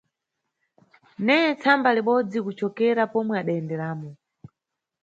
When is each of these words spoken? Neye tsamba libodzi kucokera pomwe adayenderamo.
Neye 1.25 1.49
tsamba 1.59 1.89
libodzi 1.95 2.37
kucokera 2.45 3.03
pomwe 3.13 3.35
adayenderamo. 3.41 4.09